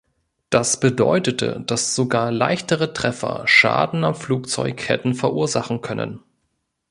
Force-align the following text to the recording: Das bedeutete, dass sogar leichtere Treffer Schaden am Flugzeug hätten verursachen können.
Das 0.49 0.79
bedeutete, 0.79 1.61
dass 1.67 1.93
sogar 1.93 2.31
leichtere 2.31 2.91
Treffer 2.91 3.43
Schaden 3.45 4.03
am 4.03 4.15
Flugzeug 4.15 4.89
hätten 4.89 5.13
verursachen 5.13 5.81
können. 5.81 6.23